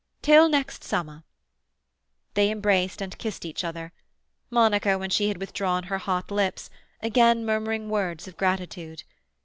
[0.23, 1.21] "Till next summer."
[2.33, 3.91] They embraced, and kissed each other,
[4.49, 6.71] Monica, when she had withdrawn her hot lips,
[7.03, 9.03] again murmuring words of gratitude.